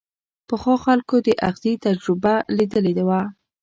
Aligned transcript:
پخوا 0.47 0.75
خلکو 0.85 1.15
د 1.25 1.29
ازغي 1.47 1.73
تجربه 1.85 2.33
ليدلې 2.57 3.03
وه. 3.07 3.21